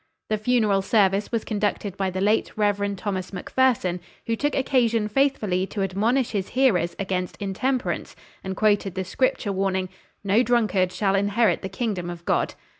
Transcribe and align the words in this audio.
The 0.31 0.39
funeral 0.39 0.81
service 0.81 1.31
was 1.31 1.45
conducted 1.45 1.95
by 1.95 2.09
the 2.09 2.21
late 2.21 2.51
Rev. 2.55 2.95
Thomas 2.95 3.29
McPherson, 3.29 3.99
who 4.25 4.35
took 4.35 4.55
occasion 4.55 5.07
faithfully 5.07 5.67
to 5.67 5.83
admonish 5.83 6.31
his 6.31 6.49
hearers 6.49 6.95
against 6.97 7.37
intemperance, 7.39 8.15
and 8.43 8.57
quoted 8.57 8.95
the 8.95 9.03
scripture 9.03 9.51
warning, 9.51 9.89
"No 10.23 10.41
drunkard 10.41 10.91
shall 10.91 11.13
inherit 11.13 11.61
the 11.61 11.69
kingdom 11.69 12.09
of 12.09 12.25
God." 12.25 12.55